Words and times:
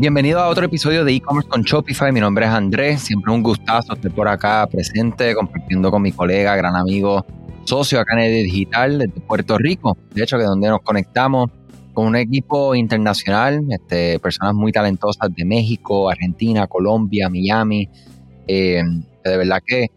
Bienvenido 0.00 0.40
a 0.40 0.48
otro 0.48 0.64
episodio 0.64 1.04
de 1.04 1.12
e-commerce 1.12 1.46
con 1.46 1.60
Shopify. 1.60 2.10
Mi 2.10 2.20
nombre 2.20 2.46
es 2.46 2.50
Andrés. 2.50 3.02
Siempre 3.02 3.34
un 3.34 3.42
gustazo 3.42 3.92
estar 3.92 4.10
por 4.12 4.28
acá 4.28 4.66
presente, 4.66 5.34
compartiendo 5.34 5.90
con 5.90 6.00
mi 6.00 6.10
colega, 6.10 6.56
gran 6.56 6.74
amigo, 6.74 7.26
socio 7.64 8.00
acá 8.00 8.14
en 8.14 8.20
el 8.20 8.44
Digital 8.44 8.98
desde 9.00 9.20
Puerto 9.20 9.58
Rico. 9.58 9.98
De 10.14 10.22
hecho, 10.22 10.38
que 10.38 10.44
donde 10.44 10.70
nos 10.70 10.80
conectamos 10.80 11.50
con 11.92 12.06
un 12.06 12.16
equipo 12.16 12.74
internacional, 12.74 13.60
este, 13.68 14.18
personas 14.20 14.54
muy 14.54 14.72
talentosas 14.72 15.28
de 15.36 15.44
México, 15.44 16.08
Argentina, 16.08 16.66
Colombia, 16.66 17.28
Miami. 17.28 17.86
Eh, 18.48 18.82
de 19.22 19.36
verdad 19.36 19.60
que 19.66 19.82
eh, 19.82 19.88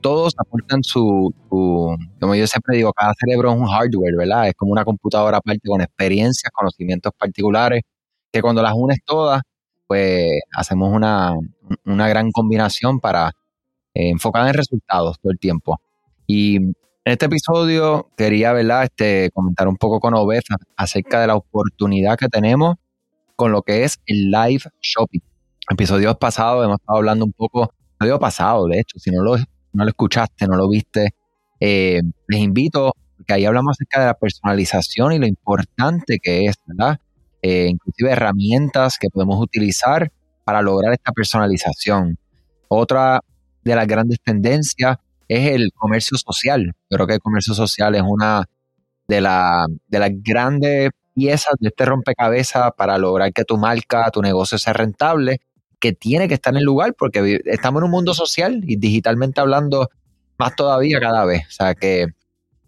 todos 0.00 0.32
aportan 0.38 0.82
su, 0.82 1.34
como 1.50 2.34
yo 2.34 2.46
siempre 2.46 2.78
digo, 2.78 2.94
cada 2.94 3.12
cerebro 3.12 3.52
es 3.52 3.58
un 3.58 3.66
hardware, 3.66 4.16
¿verdad? 4.16 4.48
Es 4.48 4.54
como 4.54 4.72
una 4.72 4.86
computadora 4.86 5.36
aparte 5.36 5.68
con 5.68 5.82
experiencias, 5.82 6.50
conocimientos 6.50 7.12
particulares, 7.18 7.82
que 8.32 8.42
cuando 8.42 8.62
las 8.62 8.74
unes 8.74 8.98
todas, 9.04 9.42
pues 9.86 10.40
hacemos 10.52 10.92
una, 10.94 11.34
gran 11.84 12.30
combinación 12.30 13.00
para 13.00 13.28
eh, 13.94 14.10
enfocar 14.10 14.46
en 14.48 14.54
resultados 14.54 15.18
todo 15.20 15.32
el 15.32 15.38
tiempo. 15.38 15.80
Y 16.26 16.56
en 16.56 16.74
este 17.04 17.26
episodio 17.26 18.10
quería, 18.16 18.52
¿verdad? 18.52 18.84
Este, 18.84 19.30
comentar 19.32 19.66
un 19.68 19.76
poco 19.76 20.00
con 20.00 20.14
Obesa 20.14 20.56
acerca 20.76 21.20
de 21.20 21.28
la 21.28 21.36
oportunidad 21.36 22.18
que 22.18 22.28
tenemos 22.28 22.76
con 23.34 23.52
lo 23.52 23.62
que 23.62 23.84
es 23.84 23.98
el 24.06 24.30
live 24.30 24.64
shopping. 24.80 25.20
Episodios 25.70 26.16
pasados 26.16 26.64
hemos 26.64 26.80
estado 26.80 26.98
hablando 26.98 27.24
un 27.24 27.32
poco, 27.32 27.72
episodio 27.96 28.18
pasado, 28.18 28.66
de 28.66 28.80
hecho, 28.80 28.98
si 28.98 29.10
no 29.10 29.22
lo 29.22 29.36
no 29.72 29.84
lo 29.84 29.90
escuchaste, 29.90 30.46
no 30.46 30.56
lo 30.56 30.68
viste, 30.68 31.14
eh, 31.60 32.00
les 32.26 32.40
invito, 32.40 32.92
porque 33.16 33.34
ahí 33.34 33.44
hablamos 33.44 33.76
acerca 33.76 34.00
de 34.00 34.06
la 34.06 34.14
personalización 34.14 35.12
y 35.12 35.18
lo 35.18 35.26
importante 35.26 36.18
que 36.20 36.46
es, 36.46 36.56
¿verdad? 36.66 36.98
Eh, 37.42 37.68
inclusive 37.68 38.10
herramientas 38.10 38.98
que 38.98 39.08
podemos 39.10 39.40
utilizar 39.40 40.10
para 40.44 40.62
lograr 40.62 40.92
esta 40.92 41.12
personalización. 41.12 42.18
Otra 42.68 43.20
de 43.62 43.76
las 43.76 43.86
grandes 43.86 44.18
tendencias 44.22 44.96
es 45.28 45.50
el 45.50 45.70
comercio 45.74 46.16
social. 46.16 46.74
Creo 46.88 47.06
que 47.06 47.14
el 47.14 47.20
comercio 47.20 47.54
social 47.54 47.94
es 47.94 48.02
una 48.04 48.44
de, 49.06 49.20
la, 49.20 49.66
de 49.86 49.98
las 49.98 50.10
grandes 50.14 50.90
piezas 51.14 51.54
de 51.60 51.68
este 51.68 51.84
rompecabezas 51.84 52.72
para 52.76 52.98
lograr 52.98 53.32
que 53.32 53.44
tu 53.44 53.56
marca, 53.56 54.10
tu 54.10 54.22
negocio 54.22 54.58
sea 54.58 54.72
rentable 54.72 55.40
que 55.80 55.92
tiene 55.92 56.28
que 56.28 56.34
estar 56.34 56.52
en 56.52 56.58
el 56.58 56.64
lugar 56.64 56.94
porque 56.94 57.40
estamos 57.44 57.80
en 57.80 57.84
un 57.84 57.90
mundo 57.90 58.14
social 58.14 58.62
y 58.66 58.76
digitalmente 58.76 59.40
hablando 59.40 59.88
más 60.38 60.56
todavía 60.56 61.00
cada 61.00 61.24
vez. 61.24 61.46
O 61.46 61.50
sea 61.50 61.74
que 61.74 62.06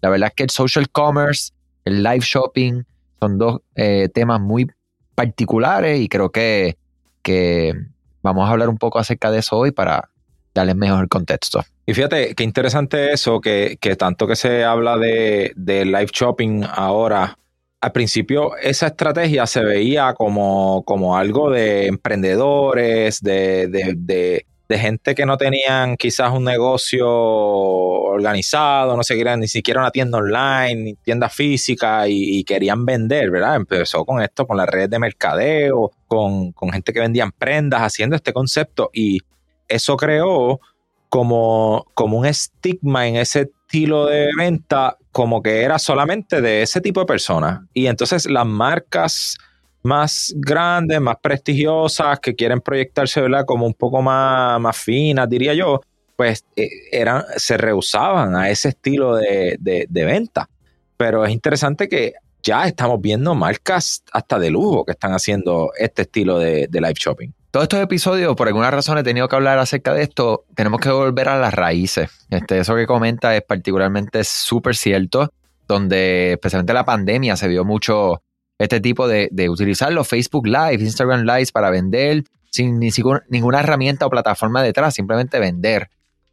la 0.00 0.10
verdad 0.10 0.28
es 0.28 0.34
que 0.34 0.42
el 0.44 0.50
social 0.50 0.90
commerce, 0.90 1.52
el 1.84 2.02
live 2.02 2.20
shopping 2.20 2.82
son 3.20 3.38
dos 3.38 3.60
eh, 3.74 4.08
temas 4.12 4.40
muy 4.40 4.66
particulares 5.14 6.00
y 6.00 6.08
creo 6.08 6.30
que, 6.30 6.76
que 7.22 7.74
vamos 8.22 8.48
a 8.48 8.52
hablar 8.52 8.68
un 8.68 8.78
poco 8.78 8.98
acerca 8.98 9.30
de 9.30 9.40
eso 9.40 9.58
hoy 9.58 9.70
para 9.70 10.10
darles 10.54 10.76
mejor 10.76 11.08
contexto. 11.08 11.62
Y 11.86 11.94
fíjate 11.94 12.34
qué 12.34 12.44
interesante 12.44 13.12
eso, 13.12 13.40
que, 13.40 13.76
que 13.80 13.96
tanto 13.96 14.26
que 14.26 14.36
se 14.36 14.64
habla 14.64 14.96
de, 14.96 15.52
de 15.56 15.84
live 15.84 16.10
shopping 16.12 16.62
ahora 16.64 17.36
al 17.80 17.92
principio 17.92 18.56
esa 18.56 18.88
estrategia 18.88 19.46
se 19.46 19.64
veía 19.64 20.12
como, 20.14 20.82
como 20.84 21.16
algo 21.16 21.50
de 21.50 21.86
emprendedores, 21.86 23.20
de, 23.22 24.44
gente 24.78 25.14
que 25.14 25.26
no 25.26 25.36
tenían 25.36 25.96
quizás 25.96 26.32
un 26.32 26.44
negocio 26.44 27.08
organizado, 27.08 28.96
no 28.96 29.02
se 29.02 29.16
querían 29.16 29.40
ni 29.40 29.48
siquiera 29.48 29.80
una 29.80 29.90
tienda 29.90 30.18
online, 30.18 30.74
ni 30.74 30.94
tienda 30.94 31.28
física 31.28 32.08
y, 32.08 32.44
querían 32.44 32.84
vender, 32.84 33.30
¿verdad? 33.30 33.56
Empezó 33.56 34.04
con 34.04 34.22
esto, 34.22 34.46
con 34.46 34.56
las 34.56 34.68
redes 34.68 34.90
de 34.90 34.98
mercadeo, 34.98 35.90
con, 36.06 36.52
con 36.52 36.70
gente 36.70 36.92
que 36.92 37.00
vendían 37.00 37.32
prendas, 37.32 37.82
haciendo 37.82 38.16
este 38.16 38.32
concepto 38.32 38.90
y 38.92 39.20
eso 39.68 39.96
creó 39.96 40.60
como, 41.08 41.86
como 41.94 42.18
un 42.18 42.26
estigma 42.26 43.06
en 43.06 43.16
ese 43.16 43.50
estilo 43.70 44.06
de 44.06 44.28
venta 44.36 44.96
como 45.12 45.42
que 45.42 45.62
era 45.62 45.78
solamente 45.78 46.40
de 46.40 46.62
ese 46.62 46.80
tipo 46.80 47.00
de 47.00 47.06
personas. 47.06 47.60
Y 47.74 47.86
entonces 47.86 48.28
las 48.30 48.46
marcas 48.46 49.36
más 49.82 50.34
grandes, 50.36 51.00
más 51.00 51.16
prestigiosas, 51.22 52.20
que 52.20 52.34
quieren 52.34 52.60
proyectarse 52.60 53.20
¿verdad? 53.20 53.44
como 53.46 53.66
un 53.66 53.74
poco 53.74 54.02
más, 54.02 54.60
más 54.60 54.76
finas, 54.76 55.28
diría 55.28 55.54
yo, 55.54 55.80
pues 56.16 56.44
eh, 56.56 56.68
eran, 56.92 57.24
se 57.36 57.56
rehusaban 57.56 58.36
a 58.36 58.50
ese 58.50 58.70
estilo 58.70 59.16
de, 59.16 59.86
venta. 59.90 60.48
Pero 60.96 61.24
es 61.24 61.32
interesante 61.32 61.88
que 61.88 62.14
ya 62.42 62.66
estamos 62.66 63.00
viendo 63.00 63.34
marcas 63.34 64.02
hasta 64.12 64.38
de 64.38 64.50
lujo 64.50 64.84
que 64.84 64.92
están 64.92 65.12
haciendo 65.12 65.70
este 65.78 66.02
estilo 66.02 66.38
de, 66.38 66.66
de 66.68 66.80
live 66.80 66.94
shopping 66.98 67.30
todos 67.50 67.64
estos 67.64 67.80
episodios, 67.80 68.36
por 68.36 68.46
alguna 68.46 68.70
razón 68.70 68.98
he 68.98 69.02
tenido 69.02 69.28
que 69.28 69.34
hablar 69.34 69.58
acerca 69.58 69.92
de 69.92 70.02
esto, 70.02 70.44
tenemos 70.54 70.80
que 70.80 70.90
volver 70.90 71.28
a 71.28 71.38
las 71.38 71.52
raíces. 71.52 72.08
Este, 72.30 72.58
eso 72.60 72.76
que 72.76 72.86
comenta 72.86 73.34
es 73.34 73.42
particularmente 73.42 74.22
súper 74.22 74.76
cierto, 74.76 75.32
donde 75.66 76.34
especialmente 76.34 76.72
la 76.72 76.84
pandemia 76.84 77.36
se 77.36 77.48
vio 77.48 77.64
mucho 77.64 78.22
este 78.60 78.78
tipo 78.78 79.08
de, 79.08 79.30
utilizar 79.48 79.90
los 79.90 80.06
Facebook 80.06 80.46
Live, 80.46 80.82
Instagram 80.82 81.22
Live 81.22 81.48
para 81.50 81.70
vender 81.70 82.24
sin 82.50 82.78
ni 82.78 82.90
ninguna 83.30 83.60
herramienta 83.60 84.04
o 84.04 84.10
plataforma 84.10 84.62
detrás, 84.62 84.94
simplemente 84.94 85.38
vender. 85.38 85.88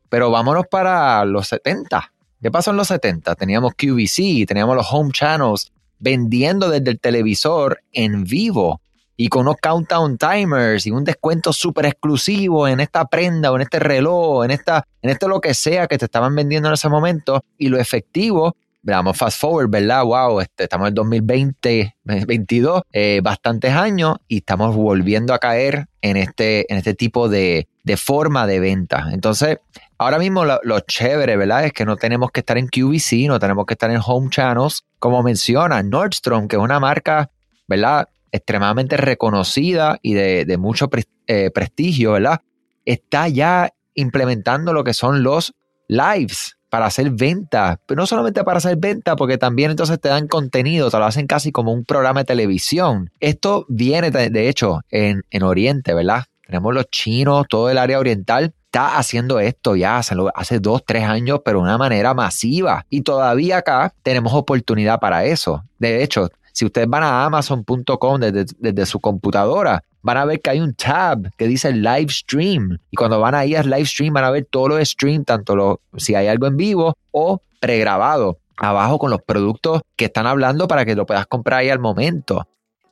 Pero 0.09 0.29
vámonos 0.29 0.65
para 0.69 1.23
los 1.23 1.47
70. 1.47 2.11
¿Qué 2.41 2.51
pasó 2.51 2.71
en 2.71 2.77
los 2.77 2.89
70? 2.89 3.35
Teníamos 3.35 3.73
QVC, 3.75 4.45
teníamos 4.45 4.75
los 4.75 4.87
home 4.91 5.11
channels 5.13 5.71
vendiendo 5.99 6.69
desde 6.69 6.91
el 6.91 6.99
televisor 6.99 7.79
en 7.93 8.25
vivo 8.25 8.81
y 9.15 9.29
con 9.29 9.43
unos 9.43 9.55
countdown 9.61 10.17
timers 10.17 10.85
y 10.85 10.91
un 10.91 11.05
descuento 11.05 11.53
súper 11.53 11.85
exclusivo 11.85 12.67
en 12.67 12.81
esta 12.81 13.05
prenda 13.05 13.51
o 13.53 13.55
en 13.55 13.61
este 13.61 13.79
reloj, 13.79 14.43
en 14.43 14.51
esta, 14.51 14.85
en 15.01 15.11
esto 15.11 15.29
lo 15.29 15.39
que 15.39 15.53
sea 15.53 15.87
que 15.87 15.97
te 15.97 16.05
estaban 16.05 16.35
vendiendo 16.35 16.67
en 16.67 16.73
ese 16.73 16.89
momento 16.89 17.41
y 17.57 17.69
lo 17.69 17.79
efectivo. 17.79 18.55
Veamos 18.81 19.17
fast 19.17 19.39
forward, 19.39 19.69
¿verdad? 19.69 20.03
Wow, 20.03 20.39
este, 20.39 20.63
estamos 20.63 20.87
en 20.87 20.93
2020, 20.93 21.95
2022, 22.03 22.83
eh, 22.93 23.19
bastantes 23.23 23.73
años 23.73 24.17
y 24.27 24.37
estamos 24.37 24.75
volviendo 24.75 25.33
a 25.33 25.39
caer 25.39 25.87
en 26.01 26.15
este, 26.17 26.71
en 26.71 26.77
este 26.77 26.93
tipo 26.93 27.27
de, 27.27 27.67
de 27.83 27.97
forma 27.97 28.47
de 28.47 28.59
venta. 28.59 29.09
Entonces, 29.11 29.57
ahora 29.97 30.19
mismo 30.19 30.45
lo, 30.45 30.59
lo, 30.63 30.79
chévere, 30.79 31.35
¿verdad? 31.35 31.65
Es 31.65 31.73
que 31.73 31.85
no 31.85 31.97
tenemos 31.97 32.31
que 32.31 32.39
estar 32.41 32.57
en 32.57 32.67
QVC, 32.67 33.27
no 33.27 33.39
tenemos 33.39 33.65
que 33.65 33.73
estar 33.73 33.91
en 33.91 33.99
Home 34.05 34.29
Channels, 34.29 34.85
como 34.99 35.21
menciona 35.23 35.83
Nordstrom, 35.83 36.47
que 36.47 36.55
es 36.55 36.61
una 36.61 36.79
marca, 36.79 37.29
¿verdad? 37.67 38.07
extremadamente 38.31 38.97
reconocida 38.97 39.99
y 40.01 40.13
de, 40.13 40.57
mucho 40.57 40.89
eh, 41.27 41.51
prestigio, 41.51 42.13
¿verdad? 42.13 42.41
Está 42.85 43.27
ya 43.27 43.73
implementando 43.93 44.73
lo 44.73 44.83
que 44.83 44.93
son 44.93 45.23
los 45.23 45.53
lives 45.87 46.57
para 46.77 46.85
hacer 46.85 47.09
venta, 47.09 47.79
pero 47.87 47.99
no 47.99 48.05
solamente 48.05 48.43
para 48.43 48.59
hacer 48.59 48.77
venta, 48.77 49.15
porque 49.15 49.39
también 49.39 49.71
entonces 49.71 49.99
te 49.99 50.09
dan 50.09 50.27
contenido, 50.27 50.91
te 50.91 50.99
lo 50.99 51.05
hacen 51.05 51.25
casi 51.25 51.51
como 51.51 51.73
un 51.73 51.85
programa 51.85 52.19
de 52.19 52.25
televisión. 52.25 53.09
Esto 53.19 53.65
viene, 53.67 54.11
de, 54.11 54.47
hecho, 54.47 54.81
en, 54.91 55.23
en 55.31 55.41
Oriente, 55.41 55.95
¿verdad? 55.95 56.25
Tenemos 56.45 56.75
los 56.75 56.85
chinos, 56.91 57.47
todo 57.49 57.71
el 57.71 57.79
área 57.79 57.97
oriental 57.97 58.53
está 58.65 58.99
haciendo 58.99 59.39
esto 59.39 59.75
ya 59.75 59.97
hace, 59.97 60.59
dos, 60.59 60.83
tres 60.85 61.05
años, 61.05 61.39
pero 61.43 61.57
de 61.57 61.63
una 61.63 61.79
manera 61.79 62.13
masiva. 62.13 62.85
Y 62.91 63.01
todavía 63.01 63.57
acá 63.57 63.91
tenemos 64.03 64.35
oportunidad 64.35 64.99
para 64.99 65.25
eso. 65.25 65.63
De 65.79 66.03
hecho, 66.03 66.29
si 66.53 66.63
ustedes 66.63 66.87
van 66.87 67.01
a 67.01 67.25
amazon.com 67.25 68.19
desde, 68.19 68.85
su 68.85 68.99
computadora, 68.99 69.83
van 70.01 70.17
a 70.17 70.25
ver 70.25 70.41
que 70.41 70.49
hay 70.49 70.59
un 70.59 70.73
tab 70.73 71.29
que 71.37 71.47
dice 71.47 71.71
live 71.71 72.09
stream. 72.09 72.77
Y 72.91 72.95
cuando 72.95 73.19
van 73.19 73.35
ahí 73.35 73.55
a 73.55 73.63
live 73.63 73.85
stream, 73.85 74.13
van 74.13 74.23
a 74.23 74.31
ver 74.31 74.47
todo 74.49 74.69
lo 74.69 74.75
de 74.75 74.85
stream, 74.85 75.23
tanto 75.23 75.55
lo, 75.55 75.81
si 75.97 76.15
hay 76.15 76.27
algo 76.27 76.47
en 76.47 76.57
vivo 76.57 76.97
o 77.11 77.41
pregrabado. 77.59 78.39
Abajo 78.57 78.97
con 78.97 79.11
los 79.11 79.21
productos 79.21 79.81
que 79.95 80.05
están 80.05 80.25
hablando 80.25 80.67
para 80.67 80.83
que 80.85 80.95
lo 80.95 81.05
puedas 81.05 81.27
comprar 81.27 81.59
ahí 81.59 81.69
al 81.69 81.79
momento. 81.79 82.47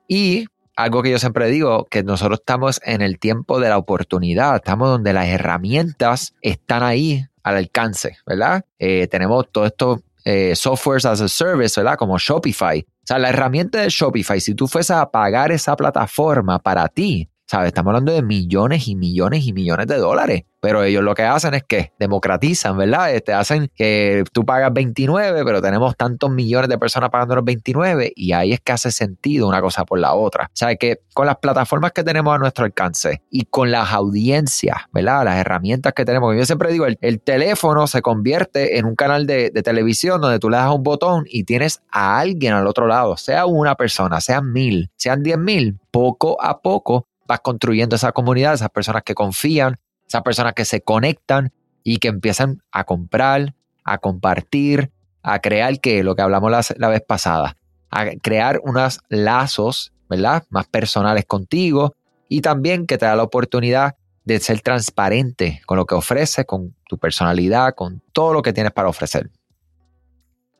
Y 0.07 0.45
algo 0.75 1.01
que 1.01 1.11
yo 1.11 1.19
siempre 1.19 1.49
digo, 1.49 1.85
que 1.85 2.03
nosotros 2.03 2.39
estamos 2.39 2.81
en 2.83 3.01
el 3.01 3.17
tiempo 3.17 3.59
de 3.59 3.69
la 3.69 3.77
oportunidad, 3.77 4.57
estamos 4.57 4.89
donde 4.89 5.13
las 5.13 5.27
herramientas 5.27 6.33
están 6.41 6.83
ahí 6.83 7.25
al 7.43 7.57
alcance, 7.57 8.17
¿verdad? 8.25 8.65
Eh, 8.79 9.07
tenemos 9.07 9.49
todo 9.51 9.65
esto 9.65 10.01
eh, 10.25 10.55
softwares 10.55 11.05
as 11.05 11.21
a 11.21 11.29
service, 11.29 11.79
¿verdad? 11.79 11.97
Como 11.97 12.17
Shopify. 12.17 12.85
O 13.05 13.07
sea, 13.07 13.19
la 13.19 13.29
herramienta 13.29 13.81
de 13.81 13.89
Shopify, 13.89 14.41
si 14.41 14.55
tú 14.55 14.67
fueses 14.67 14.95
a 14.97 15.11
pagar 15.11 15.51
esa 15.51 15.75
plataforma 15.75 16.57
para 16.57 16.87
ti, 16.87 17.29
¿sabes? 17.45 17.67
Estamos 17.67 17.91
hablando 17.91 18.11
de 18.11 18.21
millones 18.21 18.87
y 18.87 18.95
millones 18.95 19.45
y 19.45 19.53
millones 19.53 19.87
de 19.87 19.97
dólares. 19.97 20.43
Pero 20.61 20.83
ellos 20.83 21.03
lo 21.03 21.13
que 21.13 21.21
hacen 21.21 21.53
es 21.53 21.63
que 21.63 21.93
democratizan, 21.99 22.75
¿verdad? 22.75 23.05
Te 23.05 23.17
este, 23.17 23.33
hacen 23.33 23.69
que 23.75 24.23
tú 24.33 24.45
pagas 24.45 24.73
29, 24.73 25.43
pero 25.45 25.61
tenemos 25.61 25.95
tantos 25.95 26.31
millones 26.31 26.69
de 26.69 26.79
personas 26.79 27.11
pagando 27.11 27.35
los 27.35 27.45
29 27.45 28.13
y 28.15 28.31
ahí 28.31 28.53
es 28.53 28.61
que 28.61 28.71
hace 28.71 28.91
sentido 28.91 29.47
una 29.47 29.61
cosa 29.61 29.85
por 29.85 29.99
la 29.99 30.15
otra. 30.15 30.45
O 30.45 30.55
sea, 30.55 30.75
que 30.75 31.01
con 31.13 31.27
las 31.27 31.37
plataformas 31.37 31.91
que 31.91 32.03
tenemos 32.03 32.33
a 32.33 32.39
nuestro 32.39 32.65
alcance 32.65 33.21
y 33.29 33.45
con 33.45 33.69
las 33.69 33.91
audiencias, 33.91 34.77
¿verdad? 34.91 35.23
Las 35.25 35.37
herramientas 35.37 35.93
que 35.93 36.03
tenemos. 36.03 36.35
Yo 36.35 36.45
siempre 36.45 36.71
digo, 36.71 36.87
el, 36.87 37.21
teléfono 37.21 37.85
se 37.85 38.01
convierte 38.01 38.79
en 38.79 38.85
un 38.85 38.95
canal 38.95 39.27
de, 39.27 39.51
de 39.51 39.61
televisión 39.61 40.19
donde 40.19 40.39
tú 40.39 40.49
le 40.49 40.57
das 40.57 40.73
un 40.73 40.81
botón 40.81 41.25
y 41.29 41.43
tienes 41.43 41.83
a 41.91 42.17
alguien 42.17 42.53
al 42.53 42.65
otro 42.65 42.87
lado, 42.87 43.17
sea 43.17 43.45
una 43.45 43.75
persona, 43.75 44.19
sean 44.19 44.51
mil, 44.51 44.89
sean 44.95 45.21
diez 45.21 45.37
mil, 45.37 45.77
poco 45.91 46.41
a 46.41 46.61
poco 46.61 47.07
vas 47.27 47.39
construyendo 47.41 47.95
esa 47.95 48.11
comunidad, 48.11 48.53
esas 48.53 48.69
personas 48.69 49.03
que 49.03 49.15
confían, 49.15 49.77
esas 50.07 50.21
personas 50.21 50.53
que 50.53 50.65
se 50.65 50.81
conectan 50.81 51.51
y 51.83 51.97
que 51.97 52.07
empiezan 52.07 52.61
a 52.71 52.83
comprar, 52.83 53.53
a 53.83 53.97
compartir, 53.97 54.91
a 55.21 55.39
crear 55.39 55.79
que 55.79 56.03
lo 56.03 56.15
que 56.15 56.21
hablamos 56.21 56.51
la, 56.77 56.89
vez 56.89 57.01
pasada, 57.01 57.57
a 57.89 58.05
crear 58.21 58.59
unos 58.63 58.99
lazos, 59.09 59.93
¿verdad? 60.09 60.43
Más 60.49 60.67
personales 60.67 61.25
contigo 61.25 61.95
y 62.29 62.41
también 62.41 62.85
que 62.85 62.97
te 62.97 63.05
da 63.05 63.15
la 63.15 63.23
oportunidad 63.23 63.95
de 64.23 64.39
ser 64.39 64.61
transparente 64.61 65.61
con 65.65 65.77
lo 65.77 65.85
que 65.85 65.95
ofreces, 65.95 66.45
con 66.45 66.75
tu 66.87 66.97
personalidad, 66.97 67.75
con 67.75 68.01
todo 68.11 68.33
lo 68.33 68.41
que 68.41 68.53
tienes 68.53 68.71
para 68.71 68.89
ofrecer. 68.89 69.29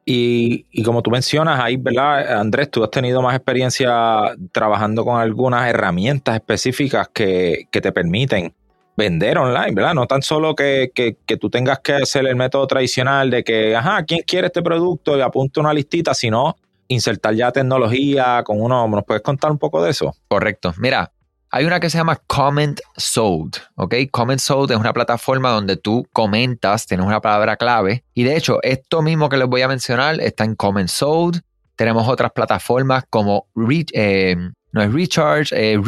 Y, 0.08 0.68
y, 0.70 0.84
como 0.84 1.02
tú 1.02 1.10
mencionas 1.10 1.60
ahí, 1.60 1.78
¿verdad? 1.78 2.40
Andrés, 2.40 2.70
tú 2.70 2.84
has 2.84 2.92
tenido 2.92 3.24
más 3.24 3.36
experiencia 3.36 4.36
trabajando 4.52 5.04
con 5.04 5.20
algunas 5.20 5.68
herramientas 5.68 6.36
específicas 6.36 7.10
que, 7.12 7.68
que 7.72 7.82
te 7.82 7.92
permiten 7.92 8.54
vender 8.96 9.38
online, 9.38 9.74
¿verdad? 9.74 9.94
No 9.94 10.08
tan 10.08 10.22
solo 10.22 10.56
que, 10.56 10.92
tú 11.40 11.50
tengas 11.50 11.80
que 11.80 11.94
hacer 11.94 12.26
el 12.28 12.36
método 12.36 12.66
tradicional 12.68 13.30
de 13.30 13.44
que, 13.44 13.76
ajá, 13.76 14.04
¿quién 14.04 14.22
quiere 14.26 14.48
este 14.48 14.62
producto? 14.62 15.18
Y 15.18 15.22
apunta 15.22 15.60
una 15.60 15.74
listita, 15.74 16.14
sino 16.14 16.56
insertar 16.88 17.34
ya 17.36 17.52
tecnología 17.52 18.42
con 18.44 18.62
uno. 18.62 18.88
¿Nos 18.88 19.04
puedes 19.04 19.24
contar 19.24 19.52
un 19.52 19.58
poco 19.58 19.84
de 19.84 19.92
eso? 19.92 20.16
Correcto. 20.28 20.74
Mira, 20.78 21.12
hay 21.52 21.66
una 21.66 21.80
que 21.80 21.90
se 21.90 21.98
llama 21.98 22.22
Comment 22.28 22.80
Sold, 22.98 23.56
¿ok? 23.76 23.96
Comment 24.12 24.40
Sold 24.40 24.72
es 24.72 24.78
una 24.78 24.94
plataforma 24.94 25.52
donde 25.52 25.78
tú 25.78 26.06
comentas, 26.12 26.86
tienes 26.86 27.06
una 27.06 27.22
palabra 27.22 27.56
clave. 27.56 28.04
Y 28.14 28.24
de 28.24 28.36
hecho, 28.36 28.60
esto 28.62 29.02
mismo 29.02 29.30
que 29.30 29.38
les 29.38 29.48
voy 29.48 29.62
a 29.62 29.68
mencionar 29.68 30.20
está 30.20 30.44
en 30.44 30.56
Comment 30.56 30.90
Sold. 30.90 31.42
Tenemos 31.76 32.08
otras 32.08 32.32
plataformas 32.32 33.06
como, 33.10 33.48
eh, 33.94 34.36
no 34.72 34.82
es 34.82 34.94
Recharge, 34.94 35.56
eh, 35.56 35.80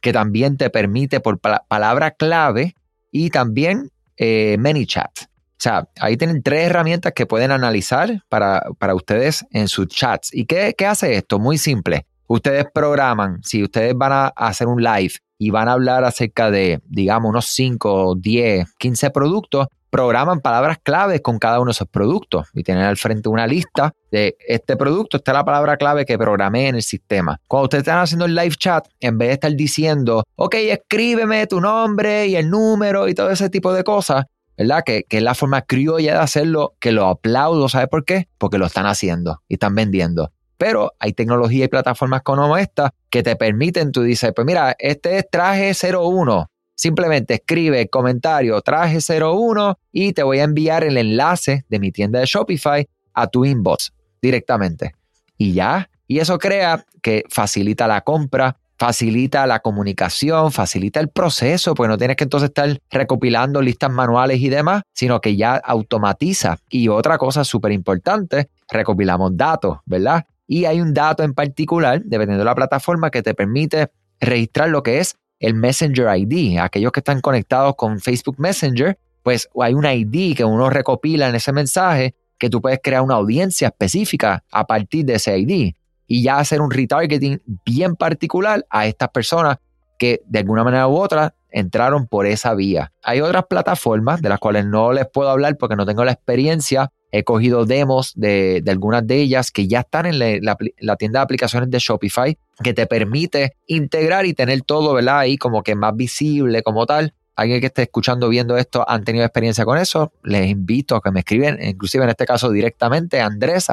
que 0.00 0.12
también 0.12 0.56
te 0.58 0.68
permite 0.68 1.20
por 1.20 1.38
palabra 1.38 2.10
clave 2.10 2.74
y 3.10 3.30
también 3.30 3.90
eh, 4.16 4.56
ManyChat. 4.58 5.22
O 5.22 5.62
sea, 5.64 5.88
ahí 5.98 6.16
tienen 6.16 6.42
tres 6.42 6.66
herramientas 6.66 7.12
que 7.14 7.24
pueden 7.24 7.50
analizar 7.50 8.22
para, 8.28 8.62
ustedes 8.94 9.46
en 9.50 9.68
sus 9.68 9.88
chats. 9.88 10.28
¿Y 10.34 10.44
qué, 10.44 10.74
qué, 10.76 10.84
hace 10.84 11.14
esto? 11.16 11.38
Muy 11.38 11.56
simple. 11.56 12.06
Ustedes 12.26 12.66
programan, 12.72 13.42
si 13.42 13.62
ustedes 13.62 13.94
van 13.94 14.12
a 14.12 14.26
hacer 14.28 14.66
un 14.66 14.82
live 14.82 15.14
y 15.38 15.50
van 15.50 15.68
a 15.68 15.72
hablar 15.72 16.04
acerca 16.04 16.50
de, 16.50 16.80
digamos, 16.86 17.28
unos 17.28 17.46
5, 17.46 18.14
10, 18.16 18.74
15 18.78 19.10
productos, 19.10 19.66
programan 19.94 20.40
palabras 20.40 20.78
claves 20.82 21.20
con 21.20 21.38
cada 21.38 21.60
uno 21.60 21.68
de 21.68 21.72
esos 21.72 21.86
productos 21.86 22.48
y 22.52 22.64
tienen 22.64 22.82
al 22.82 22.96
frente 22.96 23.28
una 23.28 23.46
lista 23.46 23.92
de 24.10 24.36
este 24.48 24.76
producto, 24.76 25.18
esta 25.18 25.30
es 25.30 25.36
la 25.36 25.44
palabra 25.44 25.76
clave 25.76 26.04
que 26.04 26.18
programé 26.18 26.66
en 26.66 26.74
el 26.74 26.82
sistema. 26.82 27.38
Cuando 27.46 27.66
ustedes 27.66 27.82
están 27.82 28.00
haciendo 28.00 28.24
el 28.24 28.34
live 28.34 28.56
chat, 28.56 28.88
en 28.98 29.18
vez 29.18 29.28
de 29.28 29.34
estar 29.34 29.54
diciendo, 29.54 30.24
ok, 30.34 30.54
escríbeme 30.56 31.46
tu 31.46 31.60
nombre 31.60 32.26
y 32.26 32.34
el 32.34 32.50
número 32.50 33.06
y 33.06 33.14
todo 33.14 33.30
ese 33.30 33.50
tipo 33.50 33.72
de 33.72 33.84
cosas, 33.84 34.24
¿verdad? 34.56 34.82
Que, 34.84 35.04
que 35.08 35.18
es 35.18 35.22
la 35.22 35.34
forma 35.34 35.62
criolla 35.62 36.14
de 36.14 36.20
hacerlo, 36.20 36.74
que 36.80 36.90
lo 36.90 37.06
aplaudo, 37.06 37.68
¿sabes 37.68 37.88
por 37.88 38.04
qué? 38.04 38.26
Porque 38.36 38.58
lo 38.58 38.66
están 38.66 38.86
haciendo 38.86 39.42
y 39.46 39.54
están 39.54 39.76
vendiendo. 39.76 40.32
Pero 40.56 40.92
hay 40.98 41.12
tecnología 41.12 41.64
y 41.64 41.68
plataformas 41.68 42.22
como 42.22 42.56
esta 42.56 42.94
que 43.10 43.22
te 43.22 43.36
permiten, 43.36 43.92
tú 43.92 44.02
dices, 44.02 44.32
pues 44.34 44.46
mira, 44.46 44.74
este 44.78 45.18
es 45.18 45.28
traje 45.30 45.72
01, 45.72 46.48
Simplemente 46.76 47.34
escribe 47.34 47.88
comentario 47.88 48.60
traje 48.60 48.98
01 48.98 49.78
y 49.92 50.12
te 50.12 50.22
voy 50.22 50.40
a 50.40 50.44
enviar 50.44 50.84
el 50.84 50.96
enlace 50.96 51.64
de 51.68 51.78
mi 51.78 51.92
tienda 51.92 52.18
de 52.18 52.26
Shopify 52.26 52.88
a 53.12 53.26
tu 53.28 53.44
inbox 53.44 53.92
directamente. 54.20 54.94
Y 55.38 55.52
ya, 55.52 55.88
y 56.08 56.18
eso 56.18 56.38
crea 56.38 56.84
que 57.00 57.24
facilita 57.28 57.86
la 57.86 58.00
compra, 58.00 58.56
facilita 58.76 59.46
la 59.46 59.60
comunicación, 59.60 60.50
facilita 60.50 60.98
el 60.98 61.10
proceso, 61.10 61.74
pues 61.74 61.88
no 61.88 61.96
tienes 61.96 62.16
que 62.16 62.24
entonces 62.24 62.48
estar 62.48 62.76
recopilando 62.90 63.62
listas 63.62 63.90
manuales 63.90 64.40
y 64.40 64.48
demás, 64.48 64.82
sino 64.92 65.20
que 65.20 65.36
ya 65.36 65.54
automatiza. 65.56 66.58
Y 66.68 66.88
otra 66.88 67.18
cosa 67.18 67.44
súper 67.44 67.70
importante, 67.70 68.48
recopilamos 68.68 69.36
datos, 69.36 69.78
¿verdad? 69.86 70.24
Y 70.46 70.66
hay 70.66 70.80
un 70.80 70.92
dato 70.92 71.22
en 71.22 71.34
particular, 71.34 72.02
dependiendo 72.04 72.40
de 72.40 72.44
la 72.44 72.54
plataforma, 72.54 73.10
que 73.10 73.22
te 73.22 73.34
permite 73.34 73.90
registrar 74.20 74.68
lo 74.68 74.82
que 74.82 74.98
es 74.98 75.16
el 75.38 75.54
Messenger 75.54 76.16
ID. 76.16 76.58
Aquellos 76.58 76.92
que 76.92 77.00
están 77.00 77.20
conectados 77.20 77.74
con 77.76 78.00
Facebook 78.00 78.36
Messenger, 78.38 78.98
pues 79.22 79.48
hay 79.60 79.74
un 79.74 79.84
ID 79.84 80.36
que 80.36 80.44
uno 80.44 80.70
recopila 80.70 81.28
en 81.28 81.34
ese 81.34 81.52
mensaje 81.52 82.14
que 82.38 82.50
tú 82.50 82.60
puedes 82.60 82.80
crear 82.82 83.02
una 83.02 83.14
audiencia 83.14 83.68
específica 83.68 84.44
a 84.50 84.66
partir 84.66 85.04
de 85.04 85.14
ese 85.14 85.38
ID 85.38 85.74
y 86.06 86.22
ya 86.22 86.38
hacer 86.38 86.60
un 86.60 86.70
retargeting 86.70 87.40
bien 87.64 87.96
particular 87.96 88.66
a 88.68 88.86
estas 88.86 89.08
personas 89.08 89.58
que 89.98 90.20
de 90.26 90.40
alguna 90.40 90.64
manera 90.64 90.88
u 90.88 90.96
otra 90.96 91.34
entraron 91.50 92.06
por 92.06 92.26
esa 92.26 92.54
vía. 92.54 92.92
Hay 93.02 93.20
otras 93.20 93.44
plataformas 93.48 94.20
de 94.20 94.28
las 94.28 94.40
cuales 94.40 94.66
no 94.66 94.92
les 94.92 95.06
puedo 95.06 95.30
hablar 95.30 95.56
porque 95.56 95.76
no 95.76 95.86
tengo 95.86 96.04
la 96.04 96.12
experiencia. 96.12 96.90
He 97.16 97.22
cogido 97.22 97.64
demos 97.64 98.12
de, 98.16 98.60
algunas 98.66 99.06
de 99.06 99.20
ellas 99.20 99.52
que 99.52 99.68
ya 99.68 99.80
están 99.80 100.06
en 100.06 100.18
la, 100.18 100.96
tienda 100.96 101.20
de 101.20 101.22
aplicaciones 101.22 101.70
de 101.70 101.78
Shopify, 101.78 102.36
que 102.60 102.74
te 102.74 102.88
permite 102.88 103.54
integrar 103.68 104.26
y 104.26 104.34
tener 104.34 104.62
todo, 104.62 104.92
¿verdad? 104.94 105.20
Ahí 105.20 105.38
como 105.38 105.62
que 105.62 105.76
más 105.76 105.94
visible 105.94 106.64
como 106.64 106.86
tal. 106.86 107.14
Alguien 107.36 107.60
que 107.60 107.66
esté 107.66 107.82
escuchando, 107.82 108.28
viendo 108.28 108.56
esto, 108.56 108.84
han 108.88 109.04
tenido 109.04 109.24
experiencia 109.24 109.64
con 109.64 109.78
eso, 109.78 110.12
les 110.24 110.48
invito 110.48 110.96
a 110.96 111.00
que 111.00 111.12
me 111.12 111.20
escriben, 111.20 111.56
inclusive 111.62 112.02
en 112.02 112.10
este 112.10 112.26
caso 112.26 112.50
directamente, 112.50 113.20
andrés, 113.20 113.68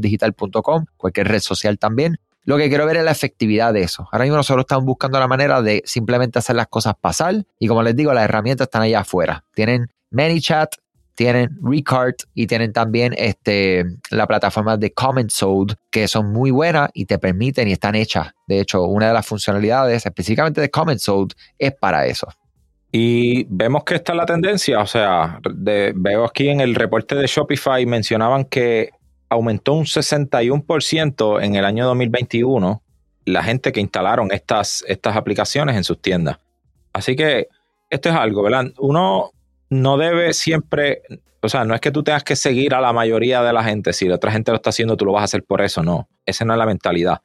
digitalcom 0.00 0.86
cualquier 0.96 1.28
red 1.28 1.40
social 1.40 1.78
también, 1.78 2.18
lo 2.42 2.56
que 2.56 2.68
quiero 2.68 2.86
ver 2.86 2.96
es 2.96 3.04
la 3.04 3.12
efectividad 3.12 3.72
de 3.72 3.82
eso. 3.82 4.08
Ahora 4.10 4.24
mismo 4.24 4.36
nosotros 4.36 4.64
estamos 4.64 4.84
buscando 4.84 5.20
la 5.20 5.28
manera 5.28 5.62
de 5.62 5.82
simplemente 5.84 6.40
hacer 6.40 6.56
las 6.56 6.66
cosas 6.66 6.94
pasar 7.00 7.44
y 7.60 7.68
como 7.68 7.84
les 7.84 7.94
digo, 7.94 8.12
las 8.12 8.24
herramientas 8.24 8.66
están 8.66 8.82
allá 8.82 9.00
afuera. 9.00 9.44
Tienen 9.54 9.92
ManyChat, 10.10 10.74
tienen 11.18 11.50
Recart 11.60 12.22
y 12.32 12.46
tienen 12.46 12.72
también 12.72 13.12
este, 13.18 13.84
la 14.12 14.28
plataforma 14.28 14.76
de 14.76 14.92
Comment 14.92 15.28
que 15.90 16.06
son 16.06 16.32
muy 16.32 16.52
buenas 16.52 16.90
y 16.94 17.06
te 17.06 17.18
permiten 17.18 17.66
y 17.66 17.72
están 17.72 17.96
hechas. 17.96 18.30
De 18.46 18.60
hecho, 18.60 18.84
una 18.84 19.08
de 19.08 19.14
las 19.14 19.26
funcionalidades 19.26 20.06
específicamente 20.06 20.60
de 20.60 20.70
Comment 20.70 21.00
es 21.58 21.74
para 21.74 22.06
eso. 22.06 22.28
Y 22.92 23.44
vemos 23.50 23.82
que 23.82 23.96
esta 23.96 24.12
es 24.12 24.16
la 24.16 24.26
tendencia, 24.26 24.78
o 24.78 24.86
sea, 24.86 25.40
veo 25.42 26.24
aquí 26.24 26.50
en 26.50 26.60
el 26.60 26.76
reporte 26.76 27.16
de 27.16 27.26
Shopify 27.26 27.84
mencionaban 27.84 28.44
que 28.44 28.90
aumentó 29.28 29.72
un 29.72 29.86
61% 29.86 31.42
en 31.42 31.56
el 31.56 31.64
año 31.64 31.84
2021 31.86 32.80
la 33.24 33.42
gente 33.42 33.72
que 33.72 33.80
instalaron 33.80 34.30
estas, 34.30 34.84
estas 34.86 35.16
aplicaciones 35.16 35.74
en 35.74 35.82
sus 35.82 36.00
tiendas. 36.00 36.38
Así 36.92 37.16
que 37.16 37.48
esto 37.90 38.08
es 38.08 38.14
algo, 38.14 38.44
¿verdad? 38.44 38.66
Uno 38.78 39.32
no 39.70 39.96
debe 39.96 40.32
siempre, 40.32 41.02
o 41.40 41.48
sea, 41.48 41.64
no 41.64 41.74
es 41.74 41.80
que 41.80 41.90
tú 41.90 42.02
tengas 42.02 42.24
que 42.24 42.36
seguir 42.36 42.74
a 42.74 42.80
la 42.80 42.92
mayoría 42.92 43.42
de 43.42 43.52
la 43.52 43.62
gente, 43.62 43.92
si 43.92 44.06
la 44.06 44.16
otra 44.16 44.32
gente 44.32 44.50
lo 44.50 44.56
está 44.56 44.70
haciendo, 44.70 44.96
tú 44.96 45.04
lo 45.04 45.12
vas 45.12 45.22
a 45.22 45.24
hacer 45.24 45.44
por 45.44 45.62
eso, 45.62 45.82
no, 45.82 46.08
esa 46.24 46.44
no 46.44 46.54
es 46.54 46.58
la 46.58 46.66
mentalidad. 46.66 47.20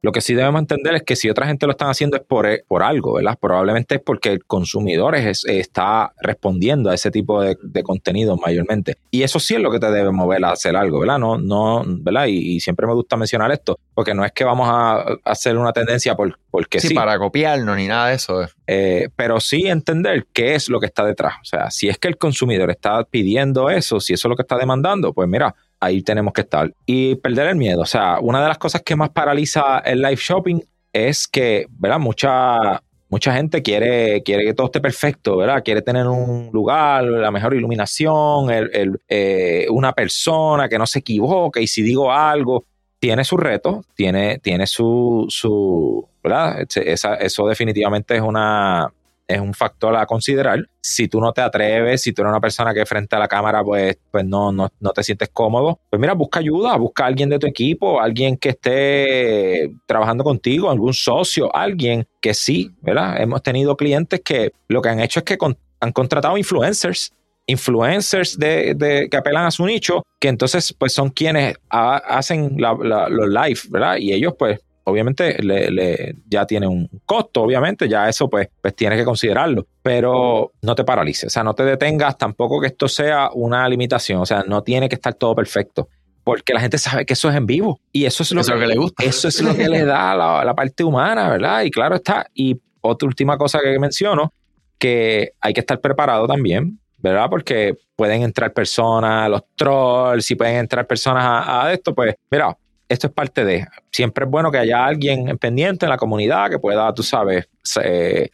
Lo 0.00 0.12
que 0.12 0.20
sí 0.20 0.34
debemos 0.34 0.60
entender 0.60 0.94
es 0.94 1.02
que 1.02 1.16
si 1.16 1.28
otra 1.28 1.46
gente 1.46 1.66
lo 1.66 1.72
están 1.72 1.88
haciendo 1.88 2.16
es 2.16 2.22
por, 2.22 2.46
por 2.68 2.84
algo, 2.84 3.14
¿verdad? 3.14 3.36
Probablemente 3.40 3.96
es 3.96 4.00
porque 4.00 4.30
el 4.30 4.44
consumidor 4.44 5.16
está 5.16 6.12
respondiendo 6.20 6.90
a 6.90 6.94
ese 6.94 7.10
tipo 7.10 7.42
de, 7.42 7.56
contenido 7.82 8.36
mayormente. 8.36 8.96
Y 9.10 9.22
eso 9.22 9.40
sí 9.40 9.54
es 9.54 9.60
lo 9.60 9.70
que 9.70 9.80
te 9.80 9.90
debe 9.90 10.12
mover 10.12 10.44
a 10.44 10.52
hacer 10.52 10.76
algo, 10.76 11.00
¿verdad? 11.00 11.18
No, 11.18 11.38
no, 11.38 11.82
¿verdad? 11.86 12.26
Y, 12.26 12.60
siempre 12.60 12.86
me 12.86 12.94
gusta 12.94 13.16
mencionar 13.16 13.50
esto, 13.50 13.78
porque 13.94 14.14
no 14.14 14.24
es 14.24 14.32
que 14.32 14.44
vamos 14.44 14.68
a, 14.70 15.04
hacer 15.24 15.56
una 15.56 15.72
tendencia 15.72 16.14
por, 16.14 16.38
porque 16.50 16.80
sí, 16.80 16.88
sí. 16.88 16.94
para 16.94 17.18
copiarnos 17.18 17.76
ni 17.76 17.88
nada 17.88 18.08
de 18.08 18.14
eso. 18.14 18.46
Eh, 18.66 19.08
pero 19.16 19.40
sí 19.40 19.66
entender 19.66 20.26
qué 20.32 20.54
es 20.54 20.68
lo 20.68 20.78
que 20.78 20.86
está 20.86 21.04
detrás. 21.04 21.34
O 21.40 21.44
sea, 21.44 21.70
si 21.70 21.88
es 21.88 21.98
que 21.98 22.08
el 22.08 22.18
consumidor 22.18 22.70
está 22.70 23.02
pidiendo 23.04 23.70
eso, 23.70 23.98
si 24.00 24.12
eso 24.12 24.28
es 24.28 24.30
lo 24.30 24.36
que 24.36 24.42
está 24.42 24.56
demandando, 24.56 25.12
pues 25.12 25.28
mira, 25.28 25.54
ahí 25.80 26.02
tenemos 26.02 26.32
que 26.32 26.42
estar. 26.42 26.72
Y 26.86 27.16
perder 27.16 27.48
el 27.48 27.56
miedo. 27.56 27.82
O 27.82 27.86
sea, 27.86 28.18
una 28.20 28.42
de 28.42 28.48
las 28.48 28.58
cosas 28.58 28.82
que 28.82 28.96
más 28.96 29.10
paraliza 29.10 29.78
el 29.78 30.00
live 30.00 30.16
shopping 30.16 30.60
es 30.92 31.28
que, 31.28 31.66
¿verdad? 31.70 31.98
Mucha, 31.98 32.82
mucha 33.08 33.32
gente 33.34 33.62
quiere, 33.62 34.22
quiere 34.22 34.44
que 34.44 34.54
todo 34.54 34.66
esté 34.66 34.80
perfecto, 34.80 35.36
¿verdad? 35.36 35.62
Quiere 35.64 35.82
tener 35.82 36.06
un 36.06 36.50
lugar, 36.52 37.04
la 37.04 37.30
mejor 37.30 37.54
iluminación, 37.54 38.50
el, 38.50 39.00
eh, 39.08 39.66
una 39.70 39.92
persona 39.92 40.68
que 40.68 40.78
no 40.78 40.86
se 40.86 41.00
equivoque 41.00 41.62
y 41.62 41.66
si 41.66 41.82
digo 41.82 42.12
algo, 42.12 42.64
tiene 42.98 43.24
su 43.24 43.36
reto, 43.36 43.84
tiene, 43.94 44.38
tiene 44.38 44.66
su, 44.66 45.26
su 45.28 46.08
¿verdad? 46.22 46.66
eso 46.74 47.46
definitivamente 47.46 48.16
es 48.16 48.22
una, 48.22 48.92
es 49.28 49.40
un 49.40 49.52
factor 49.52 49.94
a 49.94 50.06
considerar. 50.06 50.66
Si 50.80 51.06
tú 51.06 51.20
no 51.20 51.32
te 51.32 51.42
atreves, 51.42 52.02
si 52.02 52.12
tú 52.12 52.22
eres 52.22 52.30
una 52.30 52.40
persona 52.40 52.72
que 52.72 52.86
frente 52.86 53.14
a 53.14 53.18
la 53.18 53.28
cámara 53.28 53.62
pues, 53.62 53.98
pues 54.10 54.24
no, 54.24 54.50
no, 54.50 54.70
no 54.80 54.90
te 54.92 55.02
sientes 55.02 55.28
cómodo, 55.28 55.78
pues 55.90 56.00
mira, 56.00 56.14
busca 56.14 56.40
ayuda, 56.40 56.74
busca 56.76 57.04
a 57.04 57.06
alguien 57.08 57.28
de 57.28 57.38
tu 57.38 57.46
equipo, 57.46 58.00
alguien 58.00 58.38
que 58.38 58.48
esté 58.50 59.70
trabajando 59.86 60.24
contigo, 60.24 60.70
algún 60.70 60.94
socio, 60.94 61.54
alguien 61.54 62.08
que 62.22 62.32
sí, 62.32 62.72
¿verdad? 62.80 63.20
Hemos 63.20 63.42
tenido 63.42 63.76
clientes 63.76 64.20
que 64.24 64.52
lo 64.66 64.80
que 64.80 64.88
han 64.88 65.00
hecho 65.00 65.20
es 65.20 65.24
que 65.24 65.36
han 65.80 65.92
contratado 65.92 66.38
influencers 66.38 67.12
influencers 67.48 68.38
de, 68.38 69.08
que 69.10 69.16
apelan 69.16 69.46
a 69.46 69.50
su 69.50 69.64
nicho, 69.66 70.02
que 70.20 70.28
entonces 70.28 70.74
pues 70.78 70.92
son 70.92 71.08
quienes 71.08 71.56
hacen 71.70 72.56
los 72.58 73.28
live, 73.28 73.60
¿verdad? 73.70 73.96
Y 73.96 74.12
ellos 74.12 74.34
pues 74.38 74.60
obviamente 74.88 75.42
le, 75.42 76.16
ya 76.28 76.46
tiene 76.46 76.66
un 76.66 76.88
costo, 77.04 77.42
obviamente, 77.42 77.88
ya 77.88 78.08
eso 78.08 78.28
pues, 78.28 78.48
pues 78.60 78.74
tienes 78.74 78.98
que 78.98 79.04
considerarlo, 79.04 79.66
pero 79.82 80.52
no 80.62 80.74
te 80.74 80.84
paralices, 80.84 81.26
o 81.26 81.30
sea, 81.30 81.44
no 81.44 81.54
te 81.54 81.64
detengas 81.64 82.18
tampoco 82.18 82.60
que 82.60 82.68
esto 82.68 82.88
sea 82.88 83.30
una 83.32 83.68
limitación, 83.68 84.20
o 84.20 84.26
sea, 84.26 84.44
no 84.46 84.62
tiene 84.62 84.88
que 84.88 84.96
estar 84.96 85.14
todo 85.14 85.34
perfecto 85.34 85.88
porque 86.24 86.52
la 86.52 86.60
gente 86.60 86.76
sabe 86.76 87.06
que 87.06 87.14
eso 87.14 87.30
es 87.30 87.36
en 87.36 87.46
vivo 87.46 87.80
y 87.90 88.04
eso 88.04 88.22
es 88.22 88.32
lo, 88.32 88.42
que, 88.42 88.66
le 88.66 88.76
gusta. 88.76 89.02
Eso 89.02 89.28
es 89.28 89.40
lo 89.40 89.56
que 89.56 89.66
le 89.66 89.86
da 89.86 90.14
la, 90.14 90.44
la 90.44 90.54
parte 90.54 90.84
humana, 90.84 91.30
¿verdad? 91.30 91.62
Y 91.62 91.70
claro 91.70 91.94
está. 91.94 92.26
Y 92.34 92.60
otra 92.82 93.06
última 93.06 93.38
cosa 93.38 93.60
que 93.64 93.78
menciono, 93.78 94.34
que 94.78 95.32
hay 95.40 95.54
que 95.54 95.60
estar 95.60 95.80
preparado 95.80 96.26
también, 96.26 96.78
¿verdad? 96.98 97.28
Porque 97.30 97.76
pueden 97.96 98.22
entrar 98.22 98.52
personas, 98.52 99.30
los 99.30 99.42
trolls, 99.56 100.24
si 100.24 100.34
pueden 100.34 100.56
entrar 100.56 100.86
personas 100.86 101.44
a, 101.46 101.72
esto, 101.72 101.94
pues 101.94 102.14
mira, 102.30 102.56
esto 102.88 103.08
es 103.08 103.12
parte 103.12 103.44
de. 103.44 103.66
Siempre 103.92 104.24
es 104.24 104.30
bueno 104.30 104.50
que 104.50 104.58
haya 104.58 104.84
alguien 104.84 105.36
pendiente 105.38 105.86
en 105.86 105.90
la 105.90 105.98
comunidad 105.98 106.50
que 106.50 106.58
pueda, 106.58 106.92
tú 106.94 107.02
sabes, 107.02 107.48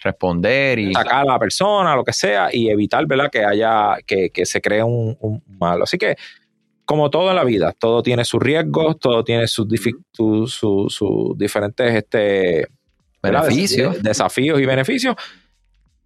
responder 0.02 0.78
y 0.78 0.92
sacar 0.94 1.22
a 1.22 1.24
la 1.24 1.38
persona, 1.38 1.96
lo 1.96 2.04
que 2.04 2.12
sea, 2.12 2.48
y 2.52 2.68
evitar, 2.68 3.04
¿verdad? 3.06 3.30
Que 3.30 3.44
haya, 3.44 3.96
que, 4.06 4.30
se 4.44 4.60
cree 4.60 4.82
un, 4.82 5.16
un, 5.20 5.42
malo. 5.58 5.84
Así 5.84 5.98
que 5.98 6.16
como 6.84 7.10
todo 7.10 7.30
en 7.30 7.36
la 7.36 7.44
vida, 7.44 7.72
todo 7.78 8.02
tiene 8.02 8.24
sus 8.24 8.42
riesgos, 8.42 8.98
todo 8.98 9.24
tiene 9.24 9.46
sus, 9.48 9.66
diferentes 11.36 11.94
este, 11.94 12.68
beneficios. 13.22 14.02
desafíos 14.02 14.60
y 14.60 14.66
beneficios. 14.66 15.16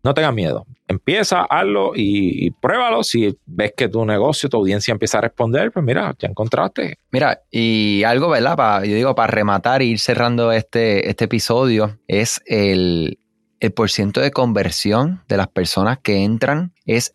No 0.03 0.15
tengas 0.15 0.35
miedo. 0.35 0.67
Empieza, 0.87 1.43
hazlo 1.43 1.93
y, 1.95 2.51
pruébalo. 2.53 3.03
Si 3.03 3.37
ves 3.47 3.73
que 3.77 3.89
tu 3.89 4.05
negocio, 4.05 4.49
tu 4.49 4.57
audiencia 4.57 4.93
empieza 4.93 5.19
a 5.19 5.23
responder, 5.23 5.73
pues 5.73 5.85
mira, 5.85 6.15
ya 6.19 6.29
encontraste. 6.29 6.99
Mira, 7.11 7.41
y 7.51 8.03
algo, 8.05 8.29
¿verdad? 8.29 8.83
yo 8.85 8.95
digo, 8.95 9.15
para 9.15 9.31
rematar 9.31 9.83
e 9.83 9.87
ir 9.87 9.99
cerrando 9.99 10.53
este, 10.53 11.11
este 11.11 11.25
episodio, 11.25 11.99
es 12.07 12.41
el, 12.47 13.19
el 13.61 13.73
porciento 13.73 14.21
de 14.21 14.31
conversión 14.31 15.23
de 15.29 15.37
las 15.37 15.49
personas 15.49 15.99
que 15.99 16.25
entran 16.25 16.73
es 16.87 17.15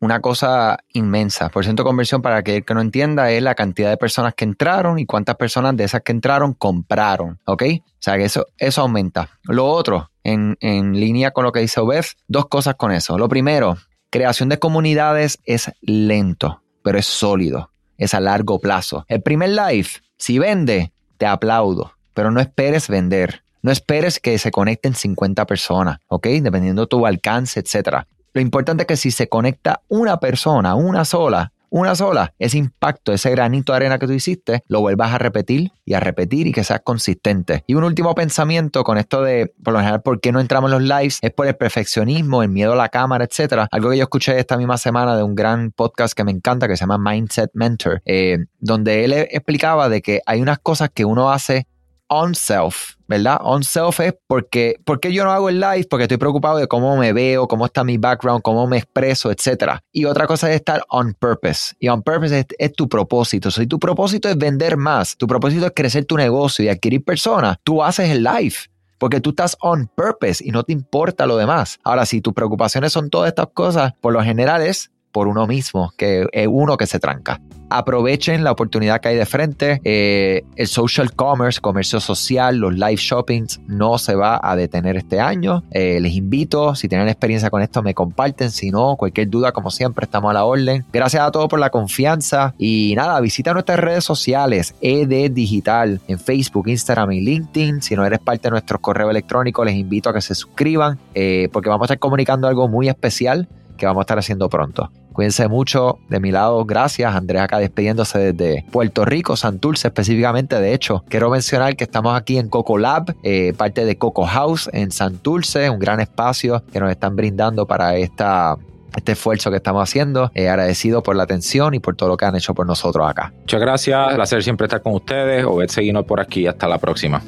una 0.00 0.20
cosa 0.20 0.78
inmensa. 0.92 1.48
Por 1.48 1.64
ciento 1.64 1.82
de 1.82 1.88
conversión, 1.88 2.20
para 2.20 2.36
aquel 2.36 2.64
que 2.64 2.74
no 2.74 2.82
entienda, 2.82 3.30
es 3.30 3.42
la 3.42 3.54
cantidad 3.54 3.88
de 3.88 3.96
personas 3.96 4.34
que 4.34 4.44
entraron 4.44 4.98
y 4.98 5.06
cuántas 5.06 5.36
personas 5.36 5.76
de 5.76 5.84
esas 5.84 6.02
que 6.02 6.12
entraron 6.12 6.52
compraron. 6.52 7.40
¿Ok? 7.46 7.62
O 7.80 7.96
sea 8.00 8.18
que 8.18 8.24
eso, 8.24 8.46
eso 8.58 8.82
aumenta. 8.82 9.30
Lo 9.44 9.66
otro, 9.66 10.10
en, 10.24 10.56
línea 10.98 11.30
con 11.30 11.44
lo 11.44 11.52
que 11.52 11.60
dice 11.60 11.80
Obed, 11.80 12.04
dos 12.26 12.48
cosas 12.48 12.74
con 12.74 12.90
eso. 12.92 13.18
Lo 13.18 13.28
primero, 13.28 13.76
creación 14.10 14.48
de 14.48 14.58
comunidades 14.58 15.38
es 15.44 15.70
lento, 15.82 16.62
pero 16.82 16.98
es 16.98 17.06
sólido. 17.06 17.70
Es 17.96 18.14
a 18.14 18.20
largo 18.20 18.58
plazo. 18.58 19.04
El 19.08 19.22
primer 19.22 19.50
live, 19.50 19.88
si 20.16 20.38
vende, 20.38 20.92
te 21.16 21.26
aplaudo, 21.26 21.92
pero 22.12 22.30
no 22.30 22.40
esperes 22.40 22.88
vender. 22.88 23.44
No 23.62 23.70
esperes 23.70 24.18
que 24.18 24.36
se 24.38 24.50
conecten 24.50 24.94
50 24.94 25.46
personas, 25.46 25.98
¿ok? 26.08 26.26
Dependiendo 26.42 26.82
de 26.82 26.88
tu 26.88 27.06
alcance, 27.06 27.60
etcétera. 27.60 28.06
Lo 28.34 28.40
importante 28.40 28.82
es 28.82 28.86
que 28.88 28.96
si 28.96 29.10
se 29.10 29.28
conecta 29.28 29.82
una 29.88 30.18
persona, 30.18 30.74
una 30.74 31.04
sola, 31.04 31.52
una 31.74 31.96
sola, 31.96 32.34
ese 32.38 32.56
impacto, 32.56 33.12
ese 33.12 33.32
granito 33.32 33.72
de 33.72 33.78
arena 33.78 33.98
que 33.98 34.06
tú 34.06 34.12
hiciste, 34.12 34.62
lo 34.68 34.80
vuelvas 34.80 35.12
a 35.12 35.18
repetir 35.18 35.72
y 35.84 35.94
a 35.94 36.00
repetir 36.00 36.46
y 36.46 36.52
que 36.52 36.62
seas 36.62 36.82
consistente. 36.84 37.64
Y 37.66 37.74
un 37.74 37.82
último 37.82 38.14
pensamiento 38.14 38.84
con 38.84 38.96
esto 38.96 39.22
de, 39.22 39.52
por 39.64 39.72
lo 39.72 39.80
general, 39.80 40.00
¿por 40.00 40.20
qué 40.20 40.30
no 40.30 40.38
entramos 40.38 40.70
en 40.70 40.78
los 40.78 40.82
lives? 41.00 41.18
Es 41.20 41.32
por 41.32 41.48
el 41.48 41.56
perfeccionismo, 41.56 42.44
el 42.44 42.48
miedo 42.48 42.74
a 42.74 42.76
la 42.76 42.90
cámara, 42.90 43.24
etcétera. 43.24 43.66
Algo 43.72 43.90
que 43.90 43.96
yo 43.96 44.04
escuché 44.04 44.38
esta 44.38 44.56
misma 44.56 44.78
semana 44.78 45.16
de 45.16 45.24
un 45.24 45.34
gran 45.34 45.72
podcast 45.72 46.14
que 46.16 46.22
me 46.22 46.30
encanta 46.30 46.68
que 46.68 46.76
se 46.76 46.86
llama 46.86 46.96
Mindset 46.96 47.50
Mentor, 47.54 48.02
eh, 48.04 48.38
donde 48.60 49.04
él 49.04 49.12
explicaba 49.12 49.88
de 49.88 50.00
que 50.00 50.20
hay 50.26 50.40
unas 50.40 50.60
cosas 50.60 50.90
que 50.94 51.04
uno 51.04 51.32
hace 51.32 51.66
on 52.14 52.34
self, 52.34 52.94
¿verdad? 53.08 53.38
On 53.42 53.64
self 53.64 53.98
es 54.00 54.14
porque, 54.28 54.76
porque 54.84 55.12
yo 55.12 55.24
no 55.24 55.32
hago 55.32 55.48
el 55.48 55.58
live, 55.58 55.86
porque 55.90 56.04
estoy 56.04 56.16
preocupado 56.16 56.58
de 56.58 56.68
cómo 56.68 56.96
me 56.96 57.12
veo, 57.12 57.48
cómo 57.48 57.66
está 57.66 57.82
mi 57.82 57.98
background, 57.98 58.42
cómo 58.42 58.66
me 58.68 58.78
expreso, 58.78 59.32
etc. 59.32 59.78
Y 59.92 60.04
otra 60.04 60.26
cosa 60.26 60.48
es 60.50 60.56
estar 60.56 60.84
on 60.90 61.14
purpose. 61.14 61.74
Y 61.80 61.88
on 61.88 62.02
purpose 62.02 62.46
es, 62.56 62.72
tu 62.72 62.88
propósito. 62.88 63.50
Si 63.50 63.66
tu 63.66 63.78
propósito 63.78 64.28
es 64.28 64.38
vender 64.38 64.76
más, 64.76 65.16
tu 65.16 65.26
propósito 65.26 65.66
es 65.66 65.72
crecer 65.74 66.04
tu 66.04 66.16
negocio 66.16 66.64
y 66.64 66.68
adquirir 66.68 67.04
personas, 67.04 67.56
tú 67.64 67.82
haces 67.82 68.10
el 68.10 68.22
live. 68.22 68.54
Porque 68.98 69.20
tú 69.20 69.30
estás 69.30 69.56
on 69.60 69.90
purpose 69.94 70.42
y 70.46 70.50
no 70.50 70.62
te 70.62 70.72
importa 70.72 71.26
lo 71.26 71.36
demás. 71.36 71.78
Ahora, 71.82 72.06
si 72.06 72.20
tus 72.20 72.32
preocupaciones 72.32 72.92
son 72.92 73.10
todas 73.10 73.28
estas 73.28 73.48
cosas, 73.52 73.92
por 74.00 74.12
lo 74.12 74.22
general 74.22 74.62
es 74.62 74.92
por 75.14 75.28
uno 75.28 75.46
mismo, 75.46 75.92
que 75.96 76.26
es 76.32 76.48
uno 76.50 76.76
que 76.76 76.88
se 76.88 76.98
tranca. 76.98 77.40
Aprovechen 77.70 78.42
la 78.42 78.50
oportunidad 78.50 79.00
que 79.00 79.08
hay 79.08 79.16
de 79.16 79.26
frente. 79.26 79.80
Eh, 79.84 80.42
el 80.56 80.66
social 80.66 81.14
commerce, 81.14 81.60
comercio 81.60 82.00
social, 82.00 82.56
los 82.56 82.74
live 82.74 82.96
shoppings 82.96 83.60
no 83.68 83.96
se 83.98 84.16
va 84.16 84.40
a 84.42 84.56
detener 84.56 84.96
este 84.96 85.20
año. 85.20 85.62
Eh, 85.70 86.00
les 86.00 86.14
invito, 86.14 86.74
si 86.74 86.88
tienen 86.88 87.08
experiencia 87.08 87.48
con 87.48 87.62
esto, 87.62 87.80
me 87.80 87.94
comparten. 87.94 88.50
Si 88.50 88.72
no, 88.72 88.96
cualquier 88.96 89.30
duda, 89.30 89.52
como 89.52 89.70
siempre, 89.70 90.04
estamos 90.04 90.30
a 90.30 90.34
la 90.34 90.44
orden. 90.44 90.84
Gracias 90.92 91.22
a 91.22 91.30
todos 91.30 91.48
por 91.48 91.60
la 91.60 91.70
confianza. 91.70 92.52
Y 92.58 92.94
nada, 92.96 93.20
visita 93.20 93.52
nuestras 93.52 93.78
redes 93.78 94.02
sociales, 94.02 94.74
ED 94.80 95.30
Digital, 95.30 96.00
en 96.08 96.18
Facebook, 96.18 96.68
Instagram 96.68 97.12
y 97.12 97.20
LinkedIn. 97.20 97.82
Si 97.82 97.94
no 97.94 98.04
eres 98.04 98.18
parte 98.18 98.48
de 98.48 98.50
nuestro 98.50 98.80
correo 98.80 99.10
electrónico, 99.10 99.64
les 99.64 99.76
invito 99.76 100.10
a 100.10 100.12
que 100.12 100.20
se 100.20 100.34
suscriban, 100.34 100.98
eh, 101.14 101.48
porque 101.52 101.68
vamos 101.68 101.84
a 101.84 101.86
estar 101.86 102.00
comunicando 102.00 102.48
algo 102.48 102.66
muy 102.66 102.88
especial 102.88 103.48
que 103.76 103.86
vamos 103.86 104.00
a 104.00 104.04
estar 104.04 104.18
haciendo 104.18 104.48
pronto. 104.48 104.90
Cuídense 105.14 105.48
mucho. 105.48 105.98
De 106.10 106.20
mi 106.20 106.30
lado, 106.30 106.62
gracias. 106.66 107.14
Andrés 107.14 107.40
acá 107.40 107.58
despidiéndose 107.58 108.32
desde 108.32 108.64
Puerto 108.70 109.04
Rico, 109.06 109.36
Santurce 109.36 109.88
específicamente. 109.88 110.60
De 110.60 110.74
hecho, 110.74 111.04
quiero 111.08 111.30
mencionar 111.30 111.76
que 111.76 111.84
estamos 111.84 112.14
aquí 112.14 112.36
en 112.36 112.48
Coco 112.48 112.76
Lab, 112.76 113.14
eh, 113.22 113.54
parte 113.56 113.86
de 113.86 113.96
Coco 113.96 114.26
House 114.26 114.68
en 114.72 114.90
Santurce, 114.90 115.70
un 115.70 115.78
gran 115.78 116.00
espacio 116.00 116.62
que 116.72 116.80
nos 116.80 116.90
están 116.90 117.16
brindando 117.16 117.66
para 117.66 117.96
esta 117.96 118.58
este 118.96 119.12
esfuerzo 119.12 119.50
que 119.50 119.56
estamos 119.56 119.82
haciendo. 119.82 120.30
Eh, 120.34 120.48
agradecido 120.48 121.02
por 121.02 121.16
la 121.16 121.24
atención 121.24 121.74
y 121.74 121.80
por 121.80 121.96
todo 121.96 122.08
lo 122.08 122.16
que 122.16 122.24
han 122.24 122.36
hecho 122.36 122.54
por 122.54 122.66
nosotros 122.66 123.08
acá. 123.08 123.32
Muchas 123.40 123.60
gracias. 123.60 124.08
Un 124.08 124.14
placer 124.14 124.42
siempre 124.42 124.66
estar 124.66 124.82
con 124.82 124.94
ustedes. 124.94 125.44
O 125.44 125.56
ver 125.56 125.70
seguirnos 125.70 126.04
por 126.04 126.20
aquí. 126.20 126.46
Hasta 126.46 126.68
la 126.68 126.78
próxima. 126.78 127.22